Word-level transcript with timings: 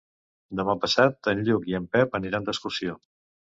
Demà 0.59 0.75
passat 0.85 1.29
en 1.35 1.45
Lluc 1.51 1.69
i 1.73 1.77
en 1.83 1.87
Pep 1.99 2.19
aniran 2.23 2.51
d'excursió. 2.51 2.99